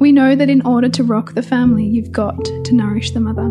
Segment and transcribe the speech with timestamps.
[0.00, 3.50] We know that in order to rock the family, you've got to nourish the mother.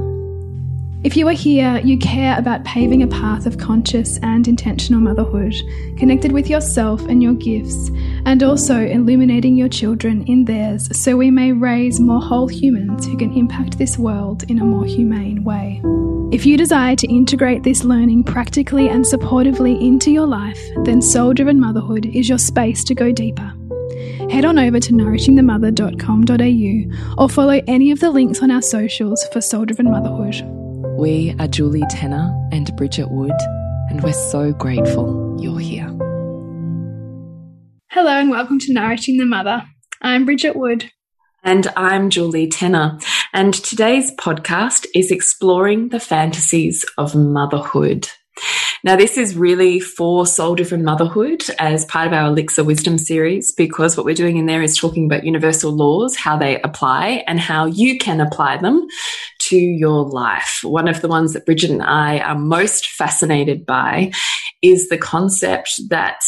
[1.03, 5.53] If you are here, you care about paving a path of conscious and intentional motherhood,
[5.97, 7.91] connected with yourself and your gifts,
[8.25, 13.15] and also illuminating your children in theirs so we may raise more whole humans who
[13.15, 15.79] can impact this world in a more humane way.
[16.35, 21.33] If you desire to integrate this learning practically and supportively into your life, then Soul
[21.33, 23.53] Driven Motherhood is your space to go deeper
[24.29, 29.41] head on over to nourishingthemother.com.au or follow any of the links on our socials for
[29.41, 30.41] Soul Driven Motherhood.
[30.97, 33.31] We are Julie Tenner and Bridget Wood,
[33.89, 35.87] and we're so grateful you're here.
[37.91, 39.63] Hello, and welcome to Nourishing the Mother.
[40.01, 40.91] I'm Bridget Wood.
[41.43, 42.99] And I'm Julie Tenner.
[43.33, 48.09] And today's podcast is exploring the fantasies of motherhood.
[48.81, 53.51] Now, this is really for soul driven motherhood as part of our Elixir Wisdom series,
[53.51, 57.41] because what we're doing in there is talking about universal laws, how they apply, and
[57.41, 58.87] how you can apply them
[59.49, 60.61] to your life.
[60.63, 64.13] One of the ones that Bridget and I are most fascinated by
[64.61, 66.21] is the concept that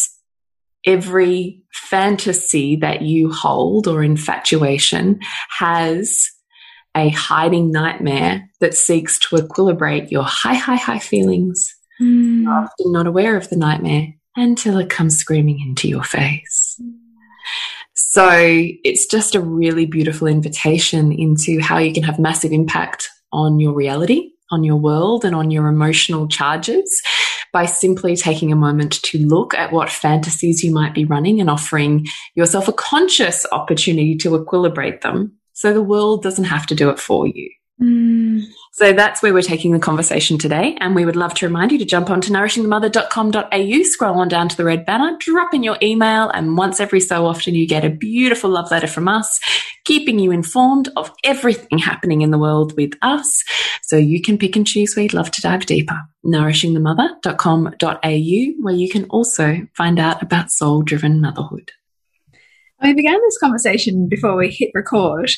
[0.85, 5.19] every fantasy that you hold or infatuation
[5.57, 6.29] has
[6.97, 12.43] a hiding nightmare that seeks to equilibrate your high, high, high feelings Mm.
[12.43, 16.79] You're often not aware of the nightmare until it comes screaming into your face.
[17.93, 23.59] So it's just a really beautiful invitation into how you can have massive impact on
[23.59, 27.01] your reality, on your world, and on your emotional charges
[27.53, 31.49] by simply taking a moment to look at what fantasies you might be running and
[31.49, 32.05] offering
[32.35, 36.99] yourself a conscious opportunity to equilibrate them so the world doesn't have to do it
[36.99, 37.49] for you.
[37.81, 38.43] Mm.
[38.81, 40.75] So that's where we're taking the conversation today.
[40.79, 44.49] And we would love to remind you to jump on onto nourishingthemother.com.au, scroll on down
[44.49, 47.85] to the red banner, drop in your email, and once every so often you get
[47.85, 49.39] a beautiful love letter from us,
[49.85, 53.43] keeping you informed of everything happening in the world with us.
[53.83, 56.01] So you can pick and choose where you'd love to dive deeper.
[56.25, 61.69] Nourishingthemother.com.au, where you can also find out about soul driven motherhood.
[62.81, 65.29] We began this conversation before we hit record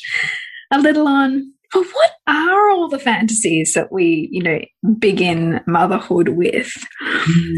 [0.70, 4.60] a little on but what are all the fantasies that we, you know,
[4.98, 6.72] begin motherhood with?
[7.02, 7.56] Mm.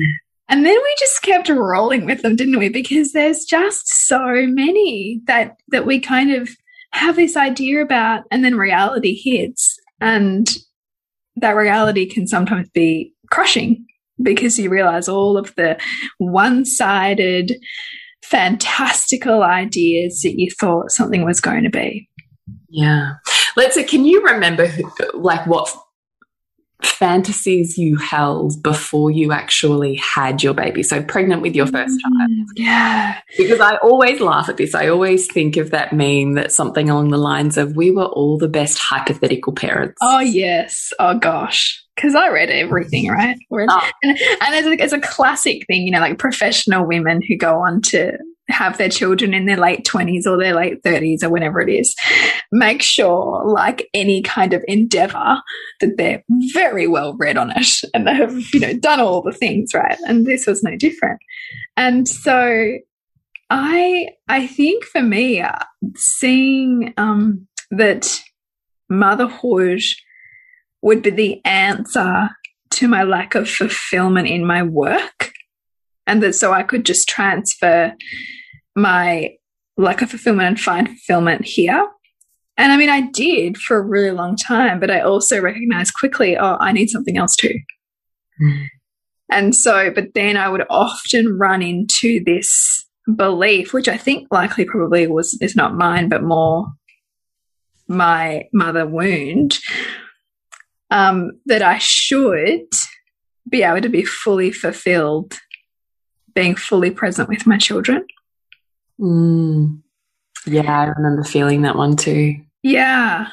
[0.48, 2.68] And then we just kept rolling with them, didn't we?
[2.68, 6.48] Because there's just so many that that we kind of
[6.92, 10.56] have this idea about and then reality hits and
[11.36, 13.84] that reality can sometimes be crushing
[14.22, 15.78] because you realize all of the
[16.18, 17.52] one-sided
[18.24, 22.08] fantastical ideas that you thought something was going to be.
[22.70, 23.12] Yeah.
[23.56, 25.74] Let's say, can you remember who, like what
[26.82, 30.82] fantasies you held before you actually had your baby?
[30.82, 32.30] So pregnant with your first child.
[32.30, 33.20] Mm, yeah.
[33.36, 34.74] Because I always laugh at this.
[34.74, 38.36] I always think of that meme that something along the lines of we were all
[38.36, 39.96] the best hypothetical parents.
[40.02, 40.92] Oh yes.
[40.98, 41.82] Oh gosh.
[41.94, 43.38] Because I read everything, right?
[43.50, 43.90] Oh.
[44.02, 47.60] And, and it's, a, it's a classic thing, you know, like professional women who go
[47.60, 48.18] on to
[48.48, 51.94] have their children in their late 20s or their late 30s or whenever it is,
[52.52, 55.38] make sure, like any kind of endeavor,
[55.80, 59.32] that they're very well read on it and they have, you know, done all the
[59.32, 59.98] things, right?
[60.06, 61.18] And this was no different.
[61.76, 62.78] And so
[63.50, 65.58] I, I think for me, uh,
[65.96, 68.20] seeing um, that
[68.88, 69.82] motherhood
[70.82, 72.30] would be the answer
[72.70, 75.32] to my lack of fulfillment in my work
[76.06, 77.94] and that so I could just transfer
[78.74, 79.30] my
[79.76, 81.88] lack of fulfillment and find fulfillment here.
[82.56, 86.36] And I mean, I did for a really long time, but I also recognized quickly,
[86.38, 87.54] oh, I need something else too.
[88.42, 88.66] Mm.
[89.30, 94.64] And so, but then I would often run into this belief, which I think likely
[94.64, 96.66] probably was, is not mine, but more
[97.88, 99.58] my mother wound,
[100.90, 102.68] um, that I should
[103.48, 105.34] be able to be fully fulfilled
[106.36, 108.06] being fully present with my children.
[109.00, 109.80] Mm.
[110.46, 112.36] Yeah, I remember feeling that one too.
[112.62, 113.26] Yeah.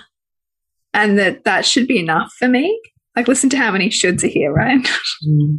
[0.95, 2.81] And that that should be enough for me.
[3.15, 4.89] Like, listen to how many shoulds are here, right?
[5.23, 5.57] Mm.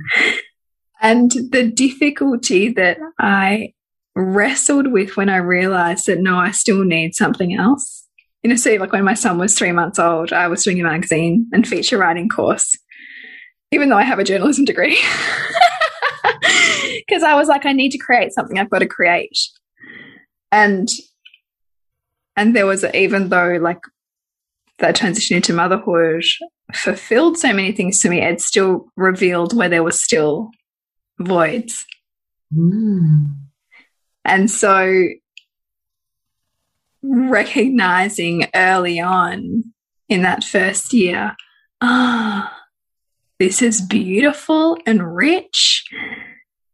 [1.00, 3.75] and the difficulty that I
[4.17, 8.05] wrestled with when I realized that no, I still need something else
[8.44, 10.85] you know, see, like when my son was three months old, I was doing a
[10.85, 12.76] magazine and feature writing course,
[13.73, 14.99] even though I have a journalism degree.
[17.06, 19.39] Because I was like, I need to create something, I've got to create.
[20.51, 20.89] And
[22.37, 23.81] and there was even though like
[24.79, 26.25] that transition into motherhood
[26.73, 30.51] fulfilled so many things to me, it still revealed where there was still
[31.19, 31.85] voids.
[32.55, 33.37] Mm.
[34.25, 35.09] And so
[37.03, 39.65] recognizing early on
[40.09, 41.37] in that first year,
[41.81, 42.61] ah, oh,
[43.39, 45.85] this is beautiful and rich,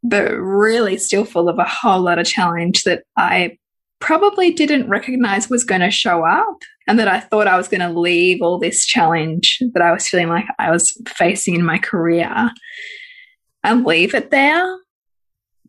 [0.03, 3.59] but really still full of a whole lot of challenge that I
[4.01, 6.57] probably didn't recognize was going to show up
[6.87, 10.09] and that I thought I was going to leave all this challenge that I was
[10.09, 12.51] feeling like I was facing in my career
[13.63, 14.81] and leave it there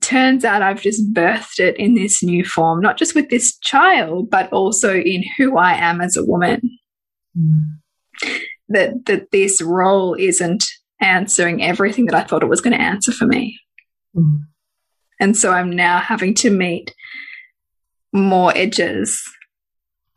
[0.02, 4.30] turns out I've just birthed it in this new form, not just with this child,
[4.30, 6.62] but also in who I am as a woman.
[7.38, 7.62] Mm.
[8.70, 10.66] That that this role isn't
[11.02, 13.60] answering everything that I thought it was going to answer for me.
[14.16, 14.46] Mm.
[15.20, 16.94] And so I'm now having to meet
[18.12, 19.22] more edges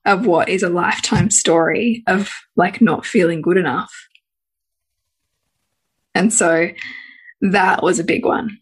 [0.04, 3.92] of what is a lifetime story of like not feeling good enough.
[6.14, 6.68] And so
[7.40, 8.58] that was a big one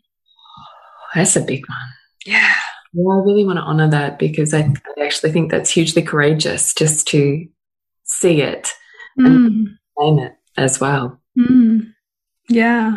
[1.15, 1.89] that's a big one.
[2.25, 2.55] Yeah.
[2.95, 6.75] Well, I really want to honor that because I, I actually think that's hugely courageous
[6.75, 7.47] just to
[8.05, 8.73] see it
[9.19, 9.27] mm.
[9.27, 9.69] and
[9.99, 11.21] name it as well.
[11.39, 11.93] Mm.
[12.49, 12.97] Yeah.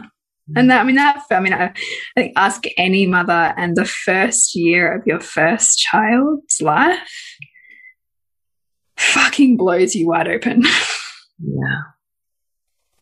[0.55, 1.73] And that, I mean, that, I mean, I, I
[2.15, 6.99] think ask any mother and the first year of your first child's life
[8.97, 10.61] fucking blows you wide open.
[11.39, 11.81] Yeah.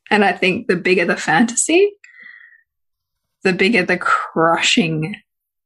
[0.10, 1.92] And I think the bigger the fantasy,
[3.44, 5.16] the bigger the crushing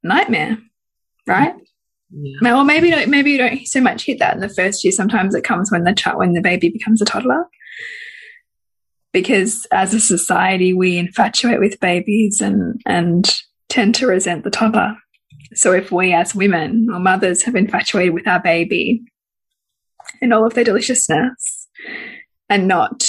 [0.03, 0.57] nightmare,
[1.27, 1.53] right?
[2.09, 2.38] Yeah.
[2.41, 4.91] Well, maybe don't, maybe you don't so much hit that in the first year.
[4.91, 7.45] Sometimes it comes when the child, when the baby becomes a toddler,
[9.13, 13.33] because as a society we infatuate with babies and and
[13.69, 14.95] tend to resent the toddler.
[15.54, 19.04] So if we as women or mothers have infatuated with our baby
[20.21, 21.68] and all of their deliciousness
[22.50, 23.04] and not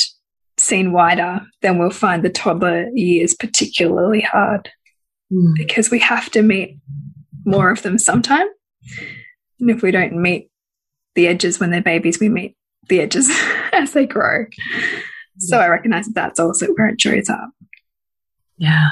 [0.56, 4.70] seen wider, then we'll find the toddler years particularly hard
[5.32, 5.54] mm.
[5.56, 6.78] because we have to meet
[7.44, 8.46] more of them sometime.
[9.60, 10.50] And if we don't meet
[11.14, 12.56] the edges when they're babies, we meet
[12.88, 13.30] the edges
[13.72, 14.46] as they grow.
[15.38, 17.50] So I recognize that that's also where it shows up.
[18.56, 18.88] Yeah.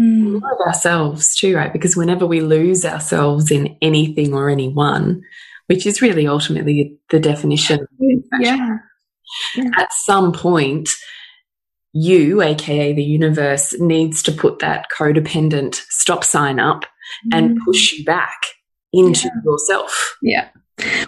[0.00, 0.42] Mm.
[0.66, 1.72] Ourselves too, right?
[1.72, 5.22] Because whenever we lose ourselves in anything or anyone,
[5.66, 7.86] which is really ultimately the definition.
[8.40, 8.78] Yeah.
[9.56, 9.70] yeah.
[9.76, 10.90] At some point,
[11.92, 16.84] you, aka the universe, needs to put that codependent stop sign up
[17.26, 17.38] mm.
[17.38, 18.40] and push you back
[18.92, 19.40] into yeah.
[19.44, 20.16] yourself.
[20.20, 20.48] Yeah.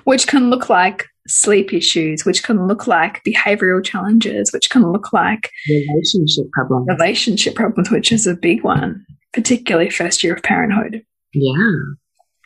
[0.04, 5.12] Which can look like sleep issues, which can look like behavioral challenges, which can look
[5.12, 6.86] like relationship problems.
[6.88, 11.02] Relationship problems, which is a big one, particularly first year of parenthood.
[11.32, 11.52] Yeah.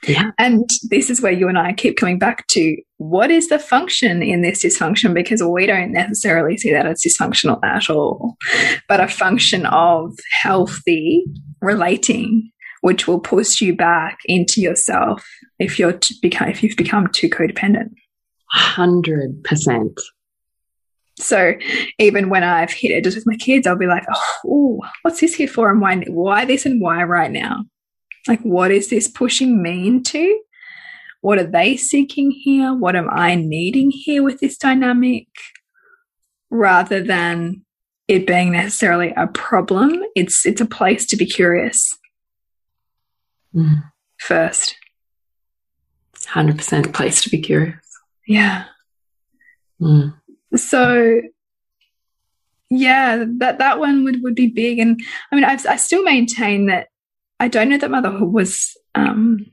[0.07, 0.31] Yeah.
[0.39, 4.23] And this is where you and I keep coming back to what is the function
[4.23, 5.13] in this dysfunction?
[5.13, 8.37] Because we don't necessarily see that as dysfunctional at all,
[8.89, 11.25] but a function of healthy
[11.61, 12.51] relating,
[12.81, 15.27] which will push you back into yourself
[15.59, 17.91] if you're become, if you've become too codependent.
[18.53, 20.01] Hundred percent.
[21.19, 21.55] So
[21.99, 24.05] even when I've hit edges with my kids, I'll be like,
[24.45, 25.71] "Oh, what's this here for?
[25.71, 25.97] And why?
[26.09, 27.65] Why this and why right now?"
[28.29, 30.43] Like, what is this pushing me into?
[31.21, 32.75] What are they seeking here?
[32.75, 35.29] What am I needing here with this dynamic?
[36.51, 37.65] Rather than
[38.09, 41.97] it being necessarily a problem, it's it's a place to be curious
[43.55, 43.83] mm.
[44.19, 44.77] first.
[46.27, 47.90] Hundred percent place to be curious.
[48.31, 48.67] Yeah.
[49.81, 50.15] Mm.
[50.55, 51.21] So
[52.71, 55.01] yeah, that that one would would be big, and
[55.33, 56.87] I mean, I've, I still maintain that
[57.41, 59.47] I don't know that motherhood was um,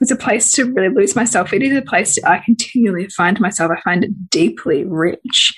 [0.00, 1.52] was a place to really lose myself.
[1.52, 3.70] It is a place I continually find myself.
[3.70, 5.54] I find it deeply rich.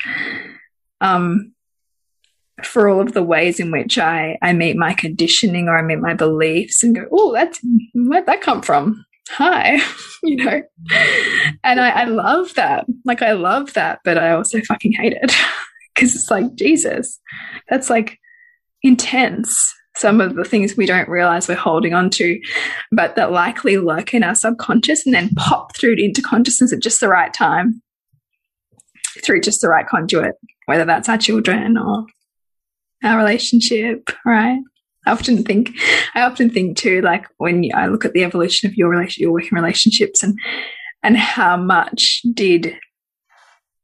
[1.01, 1.53] Um,
[2.65, 6.01] for all of the ways in which I, I meet my conditioning or I meet
[6.01, 7.61] my beliefs and go, oh, that's
[7.95, 9.06] where'd that come from?
[9.31, 9.79] Hi,
[10.23, 10.63] you know,
[11.65, 12.87] and I, I love that.
[13.05, 15.33] Like, I love that, but I also fucking hate it
[15.95, 17.21] because it's like, Jesus,
[17.69, 18.19] that's like
[18.83, 22.39] intense some of the things we don't realize we're holding on to,
[22.93, 27.01] but that likely lurk in our subconscious and then pop through into consciousness at just
[27.01, 27.83] the right time
[29.25, 30.35] through just the right conduit,
[30.67, 32.05] whether that's our children or
[33.03, 34.61] our relationship, right?
[35.07, 35.71] I often think,
[36.15, 39.55] I often think too, like when I look at the evolution of your your working
[39.55, 40.39] relationships and,
[41.03, 42.77] and how much did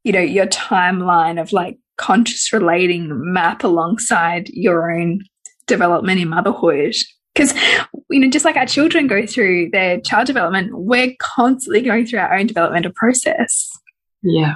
[0.04, 5.20] you know, your timeline of like conscious relating map alongside your own
[5.66, 6.94] development in motherhood.
[7.34, 7.54] Because,
[8.10, 12.18] you know, just like our children go through their child development, we're constantly going through
[12.18, 13.70] our own developmental process.
[14.22, 14.54] Yeah.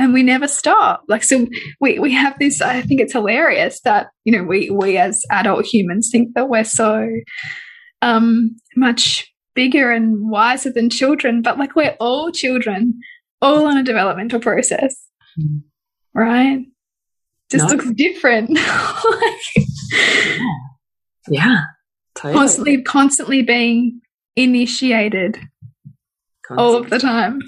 [0.00, 1.04] And we never stop.
[1.08, 1.46] Like, so
[1.78, 5.66] we, we have this, I think it's hilarious that, you know, we, we as adult
[5.66, 7.06] humans think that we're so
[8.00, 12.98] um, much bigger and wiser than children, but like we're all children,
[13.42, 14.96] all on a developmental process.
[15.38, 15.64] Mm.
[16.14, 16.64] Right?
[17.50, 17.74] Just no.
[17.74, 18.48] looks different.
[18.52, 19.40] like,
[19.98, 20.40] yeah.
[21.28, 21.60] yeah.
[22.14, 22.34] Totally.
[22.34, 24.00] Constantly, constantly being
[24.34, 25.34] initiated
[26.42, 26.64] constantly.
[26.64, 27.40] all of the time.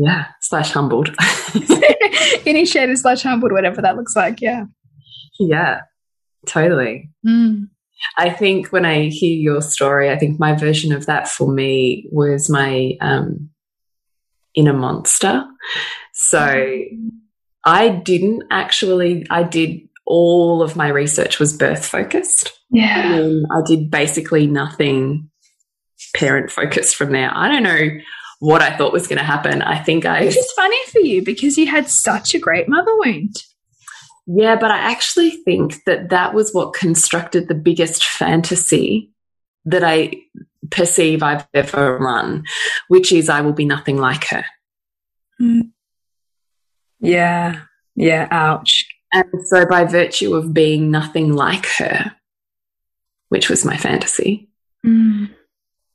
[0.00, 1.14] Yeah, slash humbled.
[2.46, 4.40] initiated slash humbled, whatever that looks like.
[4.40, 4.64] Yeah.
[5.38, 5.82] Yeah,
[6.46, 7.10] totally.
[7.26, 7.68] Mm.
[8.16, 12.08] I think when I hear your story, I think my version of that for me
[12.12, 13.50] was my um,
[14.54, 15.44] inner monster.
[16.12, 16.84] So
[17.64, 22.52] I didn't actually, I did all of my research was birth focused.
[22.70, 23.30] Yeah.
[23.50, 25.30] I did basically nothing
[26.14, 27.30] parent focused from there.
[27.34, 27.88] I don't know
[28.38, 29.62] what I thought was going to happen.
[29.62, 30.24] I think I.
[30.24, 33.34] Which is funny for you because you had such a great mother wound.
[34.26, 39.10] Yeah, but I actually think that that was what constructed the biggest fantasy
[39.64, 40.20] that I
[40.70, 42.44] perceive I've ever run,
[42.88, 44.44] which is I will be nothing like her.
[45.40, 45.70] Mm.
[47.00, 47.62] Yeah.
[47.94, 48.28] Yeah.
[48.30, 48.86] Ouch.
[49.12, 52.12] And so, by virtue of being nothing like her,
[53.30, 54.50] which was my fantasy,
[54.84, 55.30] mm.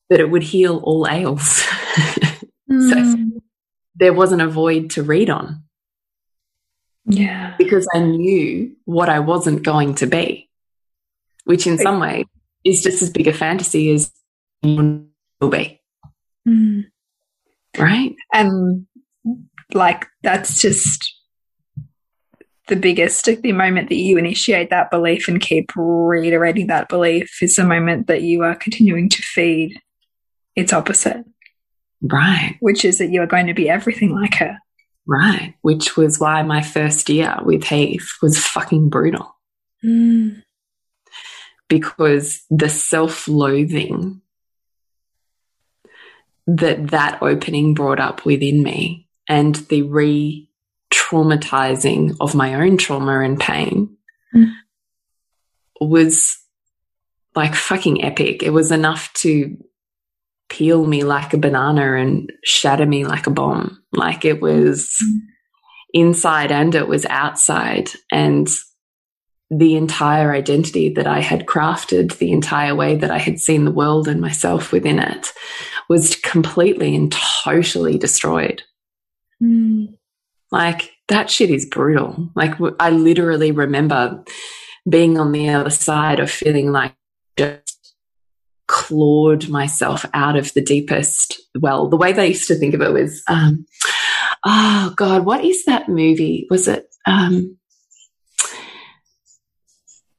[0.09, 1.63] that it would heal all ails.
[2.73, 2.89] mm.
[2.89, 3.39] So,
[3.95, 5.63] there wasn't a void to read on.
[7.05, 7.55] Yeah.
[7.57, 10.49] Because I knew what I wasn't going to be,
[11.45, 12.25] which in some way
[12.63, 14.11] is just as big a fantasy as
[14.61, 15.07] you
[15.39, 15.81] will be.
[16.47, 16.85] Mm.
[17.77, 18.15] Right.
[18.33, 18.87] And
[19.73, 21.13] like, that's just
[22.67, 27.55] the biggest the moment that you initiate that belief and keep reiterating that belief is
[27.55, 29.77] the moment that you are continuing to feed
[30.55, 31.25] its opposite
[32.03, 34.57] right which is that you are going to be everything like her
[35.05, 39.35] right which was why my first year with heath was fucking brutal
[39.83, 40.41] mm.
[41.67, 44.21] because the self-loathing
[46.47, 50.49] that that opening brought up within me and the re
[50.93, 53.97] traumatizing of my own trauma and pain
[54.35, 54.51] mm.
[55.79, 56.37] was
[57.35, 58.43] like fucking epic.
[58.43, 59.57] It was enough to
[60.49, 63.81] peel me like a banana and shatter me like a bomb.
[63.91, 64.95] Like it was
[65.93, 67.89] inside and it was outside.
[68.11, 68.47] And
[69.49, 73.71] the entire identity that I had crafted, the entire way that I had seen the
[73.71, 75.31] world and myself within it
[75.89, 77.11] was completely and
[77.43, 78.63] totally destroyed.
[79.41, 79.97] Mm.
[80.51, 82.29] Like that shit is brutal.
[82.35, 84.23] Like I literally remember
[84.87, 86.95] being on the other side of feeling like
[88.67, 91.89] clawed myself out of the deepest well.
[91.89, 93.65] The way they used to think of it was, um,
[94.45, 96.47] oh God, what is that movie?
[96.49, 97.57] Was it, um,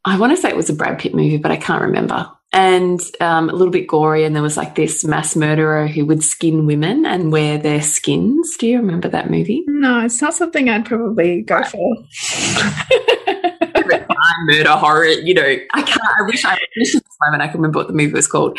[0.05, 3.01] I want to say it was a Brad Pitt movie, but I can't remember and
[3.21, 4.25] um, a little bit gory.
[4.25, 8.57] And there was like this mass murderer who would skin women and wear their skins.
[8.57, 9.65] Do you remember that movie?
[9.67, 11.97] No, it's not something I'd probably go for.
[14.45, 15.07] murder, horror.
[15.07, 16.01] You know, I can't.
[16.03, 18.59] I wish I at this moment I could remember what the movie was called.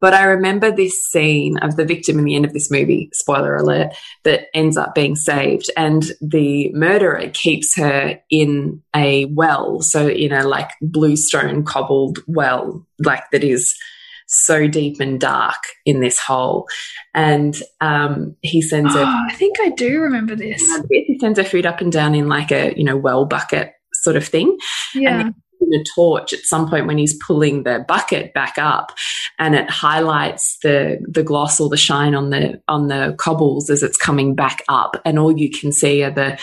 [0.00, 3.08] But I remember this scene of the victim in the end of this movie.
[3.12, 3.94] Spoiler alert!
[4.24, 10.32] That ends up being saved, and the murderer keeps her in a well, so in
[10.32, 13.76] a like bluestone cobbled well, like that is
[14.26, 16.66] so deep and dark in this hole.
[17.14, 19.04] And um, he sends oh, her.
[19.30, 20.62] I think I do remember this.
[20.90, 23.72] He sends her food up and down in like a you know well bucket
[24.06, 24.56] sort of thing.
[24.94, 25.30] Yeah.
[25.60, 28.92] a torch at some point when he's pulling the bucket back up
[29.40, 33.82] and it highlights the the gloss or the shine on the on the cobbles as
[33.82, 36.38] it's coming back up and all you can see are the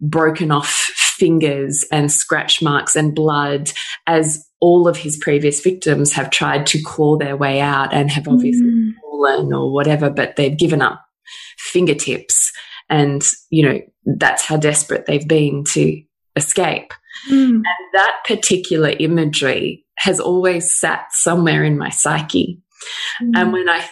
[0.00, 3.72] broken off fingers and scratch marks and blood
[4.06, 8.28] as all of his previous victims have tried to claw their way out and have
[8.28, 8.90] obviously mm.
[9.00, 11.02] fallen or whatever but they've given up
[11.56, 12.52] fingertips
[12.90, 16.02] and you know that's how desperate they've been to
[16.36, 16.92] escape.
[17.30, 17.56] Mm.
[17.56, 22.60] And that particular imagery has always sat somewhere in my psyche.
[23.22, 23.32] Mm.
[23.34, 23.88] And when I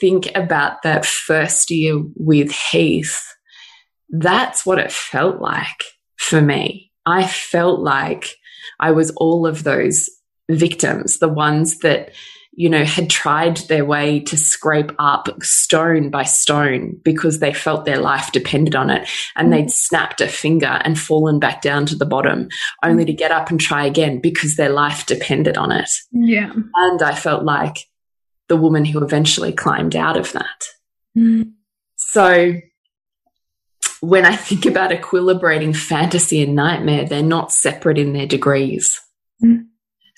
[0.00, 3.22] think about that first year with Heath,
[4.10, 5.84] that's what it felt like
[6.16, 6.92] for me.
[7.06, 8.34] I felt like
[8.80, 10.08] I was all of those
[10.50, 12.12] victims, the ones that,
[12.56, 17.84] you know, had tried their way to scrape up stone by stone because they felt
[17.84, 19.08] their life depended on it.
[19.36, 22.48] And they'd snapped a finger and fallen back down to the bottom,
[22.82, 25.90] only to get up and try again because their life depended on it.
[26.12, 26.52] Yeah.
[26.76, 27.88] And I felt like
[28.48, 30.64] the woman who eventually climbed out of that.
[31.16, 31.52] Mm.
[31.96, 32.54] So
[34.00, 39.00] when I think about equilibrating fantasy and nightmare, they're not separate in their degrees.
[39.42, 39.66] Mm.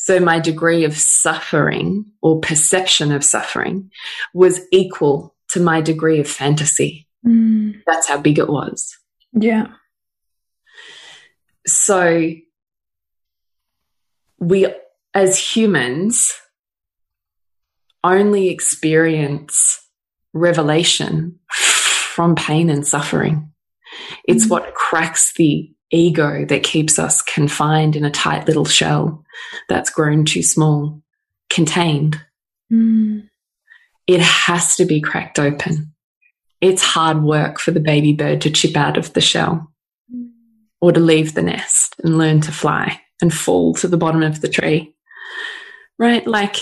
[0.06, 3.90] So my degree of suffering or perception of suffering
[4.32, 7.08] was equal to my degree of fantasy.
[7.26, 7.82] Mm.
[7.88, 8.96] That's how big it was.
[9.32, 9.66] Yeah.
[11.66, 12.34] So
[14.38, 14.68] we,
[15.12, 16.32] as humans,
[18.04, 19.80] only experience
[20.32, 23.50] revelation from pain and suffering.
[24.28, 24.50] It's Mm.
[24.50, 29.24] what cracks the ego that keeps us confined in a tight little shell
[29.68, 31.02] that's grown too small,
[31.50, 32.20] contained.
[32.72, 33.28] Mm.
[34.06, 35.92] It has to be cracked open.
[36.60, 39.72] It's hard work for the baby bird to chip out of the shell
[40.80, 44.40] or to leave the nest and learn to fly and fall to the bottom of
[44.40, 44.94] the tree.
[45.98, 46.26] Right?
[46.26, 46.56] Like,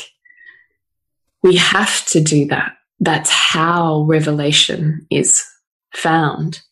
[1.42, 2.76] we have to do that.
[3.00, 5.44] That's how revelation is
[5.94, 6.62] found.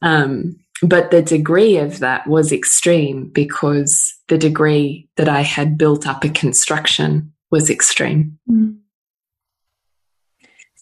[0.00, 6.06] Um, but the degree of that was extreme because the degree that I had built
[6.06, 8.38] up a construction was extreme.
[8.50, 8.78] Mm.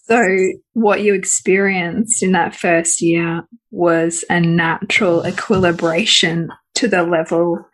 [0.05, 0.21] So,
[0.73, 7.65] what you experienced in that first year was a natural equilibration to the level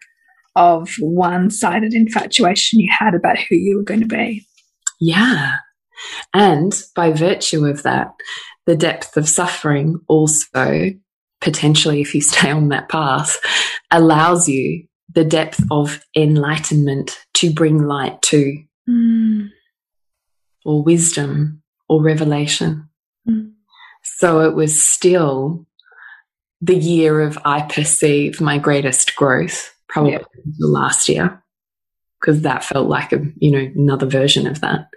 [0.55, 4.45] of one sided infatuation you had about who you were going to be.
[4.99, 5.55] Yeah.
[6.33, 8.11] And by virtue of that,
[8.65, 10.91] the depth of suffering also,
[11.41, 13.38] potentially, if you stay on that path,
[13.91, 19.50] allows you the depth of enlightenment to bring light to, Mm.
[20.65, 22.89] or wisdom, or revelation.
[23.27, 23.51] Mm.
[24.03, 25.67] So it was still
[26.62, 30.25] the year of I perceive my greatest growth, probably Yep.
[30.58, 31.41] the last year,
[32.19, 34.88] because that felt like a you know another version of that.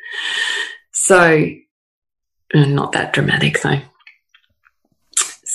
[0.92, 1.48] So
[2.55, 3.81] uh, not that dramatic though.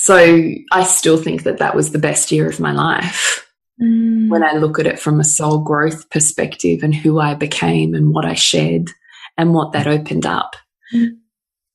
[0.08, 3.44] So I still think that that was the best year of my life
[3.82, 4.30] Mm.
[4.30, 8.12] when I look at it from a soul growth perspective and who I became and
[8.12, 8.90] what I shared
[9.38, 10.56] and what that opened up.
[10.96, 11.18] Mm.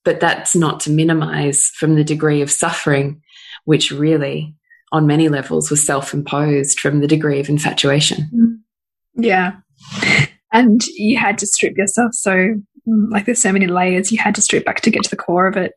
[0.05, 3.23] But that's not to minimize from the degree of suffering,
[3.66, 4.57] which really,
[4.90, 8.64] on many levels, was self imposed from the degree of infatuation.
[9.14, 9.53] Yeah.
[10.53, 12.55] And you had to strip yourself so,
[13.11, 15.47] like, there's so many layers you had to strip back to get to the core
[15.47, 15.75] of it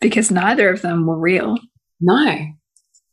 [0.00, 1.58] because neither of them were real.
[2.00, 2.36] No,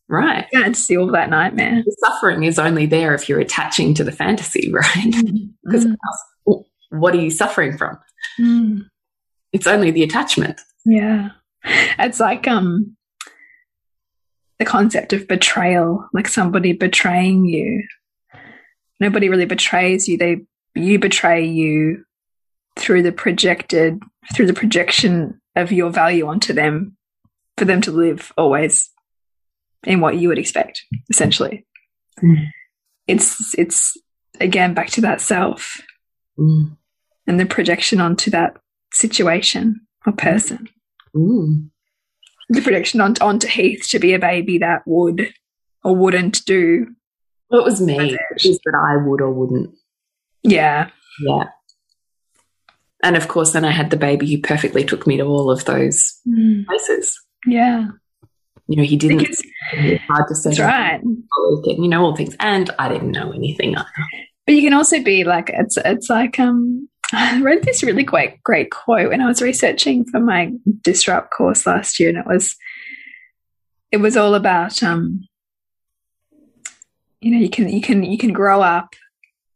[0.08, 0.46] right.
[0.54, 1.84] You had to see all that nightmare.
[1.86, 5.14] The suffering is only there if you're attaching to the fantasy, right?
[5.64, 6.64] Because Mm.
[6.90, 7.98] what are you suffering from?
[8.40, 8.82] Mm.
[9.52, 10.62] It's only the attachment.
[10.86, 11.30] Yeah.
[11.98, 12.96] It's like um
[14.60, 17.84] the concept of betrayal, like somebody betraying you.
[19.00, 20.18] Nobody really betrays you.
[20.18, 20.42] They
[20.76, 22.06] you betray you
[22.78, 24.00] through the projected
[24.36, 26.95] through the projection of your value onto them
[27.58, 28.90] for them to live always
[29.86, 31.66] in what you would expect, essentially.
[32.24, 32.48] Mm.
[33.08, 33.98] It's it's
[34.40, 35.82] again back to that self
[36.38, 36.76] Mm.
[37.28, 38.58] and the projection onto that
[38.94, 40.68] situation or person.
[41.16, 41.70] Mm.
[42.50, 45.32] the projection on, onto Heath to be a baby that would
[45.84, 46.88] or wouldn't do.
[47.50, 48.14] Well, it was me.
[48.14, 48.20] It.
[48.46, 49.74] was that I would or wouldn't.
[50.44, 50.90] Yeah.
[51.22, 51.46] Yeah.
[53.04, 55.64] And of course, then I had the baby who perfectly took me to all of
[55.66, 56.66] those Mm.
[56.66, 57.18] places.
[57.46, 57.88] Yeah.
[58.68, 59.20] You know, he didn't.
[59.20, 60.50] Because it's hard to say.
[60.50, 61.02] that's right.
[61.04, 63.76] You know all things, and I didn't know anything.
[63.76, 63.88] either.
[64.46, 68.42] But you can also be like it's it's like um I read this really great
[68.44, 72.56] great quote when I was researching for my disrupt course last year and it was
[73.92, 75.28] it was all about um
[77.22, 78.96] you know you can you can you can grow up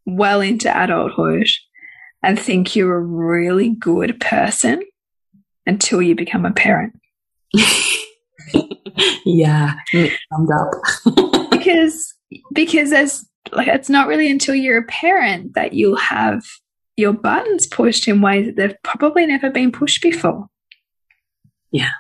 [0.06, 1.48] well into adulthood
[2.24, 4.82] and think you're a really good person
[5.66, 6.94] until you become a parent
[9.26, 11.50] yeah, summed up.
[11.52, 12.14] because
[12.54, 16.44] because there's like it's not really until you're a parent that you'll have
[16.98, 20.48] your buttons pushed in ways that they've probably never been pushed before.
[21.72, 21.92] Yeah.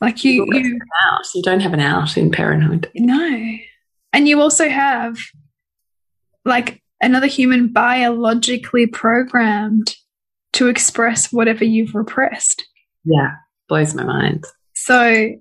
[0.00, 0.78] Like you, Look, you
[1.12, 1.26] out.
[1.34, 2.90] You don't have an out in parenthood.
[2.94, 3.56] no,
[4.12, 5.18] and you also have
[6.44, 9.96] like another human biologically programmed
[10.54, 12.64] to express whatever you've repressed.
[13.04, 13.30] Yeah,
[13.68, 14.44] blows my mind.
[14.74, 15.34] So,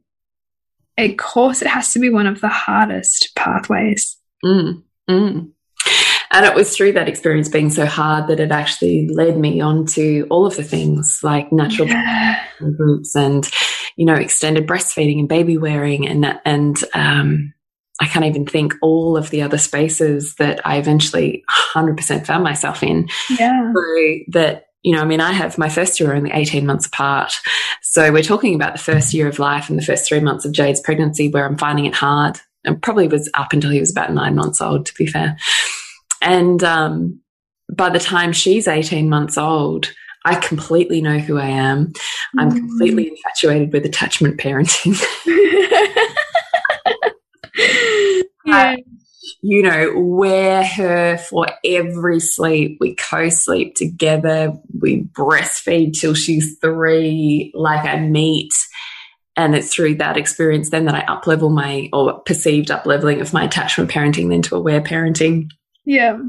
[0.98, 4.17] of course, it has to be one of the hardest pathways.
[4.43, 5.52] Mm, mm.
[6.32, 9.86] And it was through that experience being so hard that it actually led me on
[9.88, 12.43] to all of the things like natural yeah.
[12.60, 13.50] groups and,
[13.95, 17.54] you know, extended breastfeeding and baby wearing and, and, um,
[18.02, 21.43] I can't even think all of the other spaces that I eventually
[21.74, 23.10] 100% found myself in.
[23.30, 23.74] Yeah.
[23.74, 27.34] So that, you know, I mean, I have my first year only 18 months apart.
[27.82, 30.54] So we're talking about the first year of life and the first three months of
[30.54, 32.39] Jade's pregnancy where I'm finding it hard.
[32.65, 35.38] And probably was up until he was about nine months old, to be fair.
[36.22, 37.22] And um,
[37.74, 39.92] by the time she's 18 months old,
[40.26, 41.94] I completely know who I am.
[42.38, 42.58] I'm mm.
[42.58, 45.02] completely infatuated with attachment parenting.
[48.46, 48.76] yeah.
[49.41, 52.78] You know, wear her for every sleep.
[52.80, 54.54] We co sleep together.
[54.80, 57.52] We breastfeed till she's three.
[57.54, 58.54] Like I meet.
[59.38, 63.21] And it's through that experience then that I up level my or perceived up leveling
[63.21, 65.49] of my attachment parenting then to aware parenting.
[65.86, 66.19] Yeah.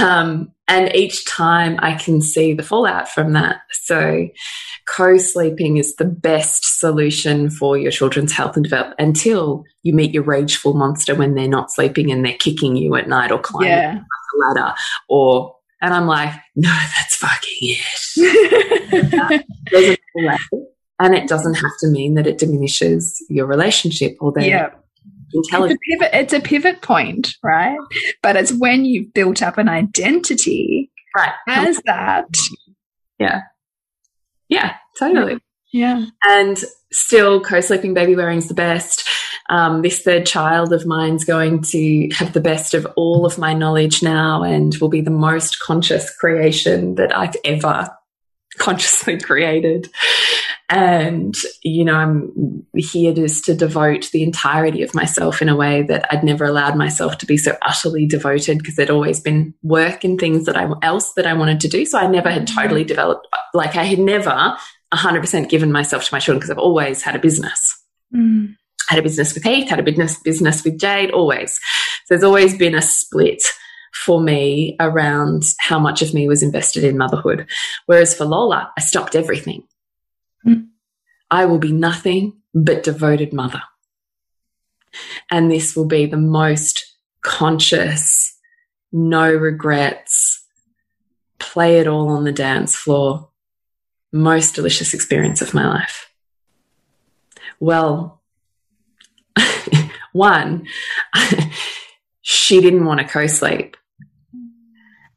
[0.00, 3.60] Um, and each time I can see the fallout from that.
[3.72, 4.26] So
[4.86, 10.14] co sleeping is the best solution for your children's health and development until you meet
[10.14, 13.68] your rageful monster when they're not sleeping and they're kicking you at night or climbing
[13.68, 13.94] yeah.
[13.98, 14.74] the ladder
[15.10, 19.44] or and I'm like, no, that's fucking it.
[21.00, 24.70] and it doesn't have to mean that it diminishes your relationship or that yeah.
[25.32, 27.78] It's a, pivot, it's a pivot point, right?
[28.22, 31.32] But it's when you've built up an identity right.
[31.46, 32.26] as that.
[33.18, 33.42] Yeah.
[34.48, 35.38] Yeah, totally.
[35.72, 36.04] Yeah.
[36.24, 36.58] And
[36.92, 39.08] still, co sleeping baby wearing is the best.
[39.48, 43.54] Um, this third child of mine's going to have the best of all of my
[43.54, 47.90] knowledge now and will be the most conscious creation that I've ever
[48.58, 49.90] consciously created.
[50.74, 55.82] And, you know, I'm here just to devote the entirety of myself in a way
[55.82, 60.02] that I'd never allowed myself to be so utterly devoted because there'd always been work
[60.02, 61.84] and things that I else that I wanted to do.
[61.84, 64.56] So I never had totally developed, like I had never
[64.94, 67.78] 100% given myself to my children because I've always had a business.
[68.14, 68.56] Mm.
[68.88, 71.52] Had a business with Heath, had a business business with Jade, always.
[72.06, 73.42] So there's always been a split
[73.92, 77.46] for me around how much of me was invested in motherhood.
[77.84, 79.64] Whereas for Lola, I stopped everything.
[81.30, 83.62] I will be nothing but devoted mother.
[85.30, 88.38] And this will be the most conscious,
[88.92, 90.44] no regrets,
[91.38, 93.30] play it all on the dance floor,
[94.12, 96.10] most delicious experience of my life.
[97.58, 98.20] Well,
[100.12, 100.66] one,
[102.22, 103.76] she didn't want to co sleep.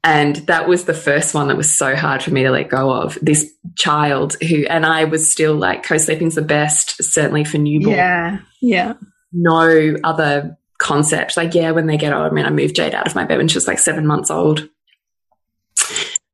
[0.06, 2.92] And that was the first one that was so hard for me to let go
[2.92, 3.18] of.
[3.20, 7.96] This child who, and I was still like, co sleeping's the best, certainly for newborn.
[7.96, 8.38] Yeah.
[8.62, 8.92] Yeah.
[9.32, 11.36] No other concept.
[11.36, 13.38] Like, yeah, when they get old, I mean, I moved Jade out of my bed
[13.38, 14.68] when she was like seven months old.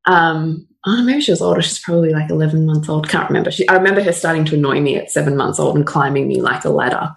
[0.05, 1.63] Um, oh, maybe she was older.
[1.63, 3.09] She's probably like 11 months old.
[3.09, 3.49] Can't remember.
[3.49, 6.41] She, I remember her starting to annoy me at seven months old and climbing me
[6.41, 7.11] like a ladder.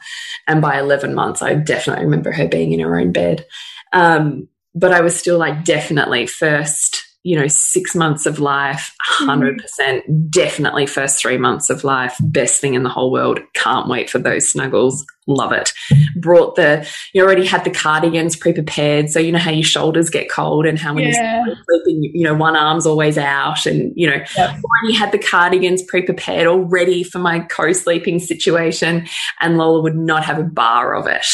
[0.47, 3.45] And by 11 months, I definitely remember her being in her own bed.
[3.93, 9.59] Um, but I was still like definitely first, you know, six months of life, 100%
[9.81, 10.31] mm.
[10.31, 13.41] definitely first three months of life, best thing in the whole world.
[13.55, 15.05] Can't wait for those snuggles.
[15.27, 15.73] Love it.
[16.15, 19.11] Brought the, you already had the cardigans pre prepared.
[19.11, 21.45] So, you know how your shoulders get cold and how when yeah.
[21.45, 24.51] you're sleeping, you know, one arm's always out and, you know, yep.
[24.51, 29.05] already had the cardigans pre prepared, all ready for my co sleeping situation.
[29.41, 31.27] And Lola would not have a bar of it.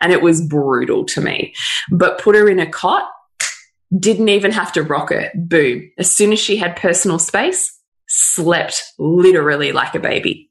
[0.00, 1.52] And it was brutal to me.
[1.90, 3.10] But put her in a cot,
[3.98, 5.30] didn't even have to rock her.
[5.34, 5.90] Boom.
[5.98, 7.76] As soon as she had personal space,
[8.06, 10.50] slept literally like a baby.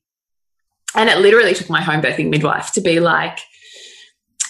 [0.95, 3.39] And it literally took my home birthing midwife to be like,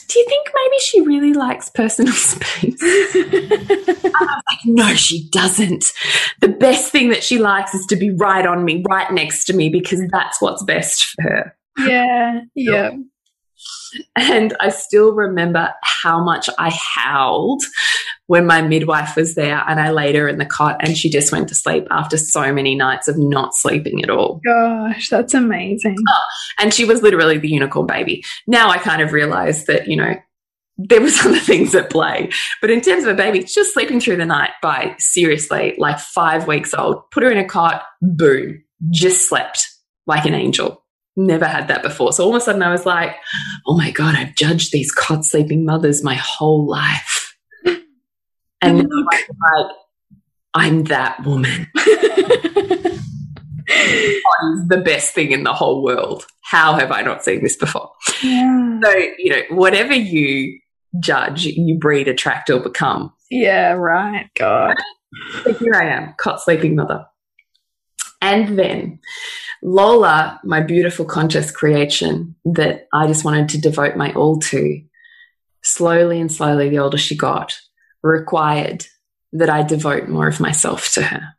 [0.09, 2.79] do you think maybe she really likes personal space?
[2.81, 5.93] I was like, no, she doesn't.
[6.41, 9.53] The best thing that she likes is to be right on me, right next to
[9.53, 11.55] me, because that's what's best for her.
[11.77, 12.91] Yeah, yeah.
[14.15, 17.63] And I still remember how much I howled
[18.27, 21.31] when my midwife was there and I laid her in the cot and she just
[21.31, 24.39] went to sleep after so many nights of not sleeping at all.
[24.45, 25.95] Gosh, that's amazing.
[26.07, 26.21] Oh,
[26.59, 28.23] and she was literally the unicorn baby.
[28.45, 30.13] Now I kind of realized that, you know,
[30.77, 32.29] there was other things at play.
[32.61, 36.47] But in terms of a baby, just sleeping through the night by seriously like five
[36.47, 39.67] weeks old, put her in a cot, boom, just slept
[40.05, 40.83] like an angel.
[41.19, 42.13] Never had that before.
[42.13, 43.15] So all of a sudden I was like,
[43.67, 47.35] oh my God, I've judged these cot sleeping mothers my whole life.
[48.61, 49.25] And like,
[50.53, 51.67] I'm that woman.
[51.75, 53.01] the
[54.83, 56.25] best thing in the whole world.
[56.41, 57.89] How have I not seen this before?
[58.21, 58.79] Yeah.
[58.83, 60.59] So, you know, whatever you
[60.99, 63.13] judge, you breed, attract, or become.
[63.31, 64.29] Yeah, right.
[64.35, 64.75] God.
[65.43, 67.05] So here I am, cot sleeping mother.
[68.21, 68.99] And then
[69.61, 74.81] Lola, my beautiful conscious creation that I just wanted to devote my all to,
[75.63, 77.59] slowly and slowly, the older she got,
[78.01, 78.85] required
[79.33, 81.35] that I devote more of myself to her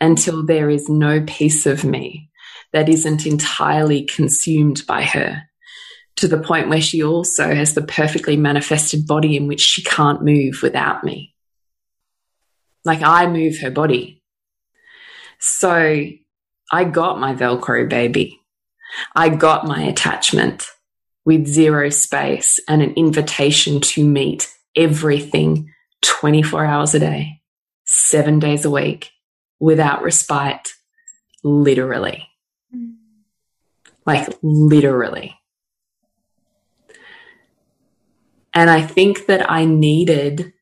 [0.00, 2.30] until there is no piece of me
[2.72, 5.42] that isn't entirely consumed by her
[6.16, 10.22] to the point where she also has the perfectly manifested body in which she can't
[10.22, 11.34] move without me.
[12.84, 14.22] Like I move her body.
[15.38, 16.06] So
[16.72, 18.40] I got my Velcro baby.
[19.14, 20.66] I got my attachment
[21.24, 27.40] with zero space and an invitation to meet everything 24 hours a day,
[27.84, 29.10] seven days a week,
[29.58, 30.72] without respite,
[31.42, 32.28] literally.
[34.04, 35.36] Like, literally.
[38.54, 40.52] And I think that I needed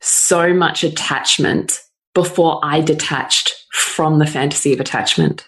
[0.00, 1.80] so much attachment
[2.14, 5.46] before I detached from the fantasy of attachment.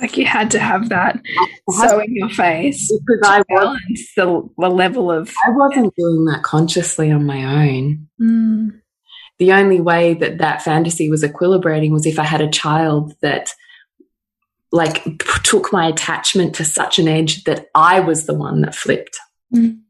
[0.00, 1.20] Like you had to have that
[1.70, 3.42] so in your face because I
[4.16, 8.08] the, the level of I wasn't doing that consciously on my own.
[8.20, 8.80] Mm.
[9.38, 13.52] The only way that that fantasy was equilibrating was if I had a child that
[14.72, 19.18] like took my attachment to such an edge that I was the one that flipped.
[19.54, 19.82] Mm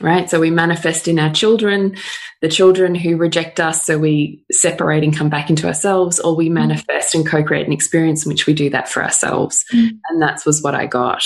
[0.00, 0.28] right?
[0.28, 1.96] So we manifest in our children,
[2.42, 6.48] the children who reject us, so we separate and come back into ourselves, or we
[6.48, 6.54] mm.
[6.54, 9.64] manifest and co create an experience in which we do that for ourselves.
[9.74, 9.90] Mm.
[10.08, 11.24] And that was what I got.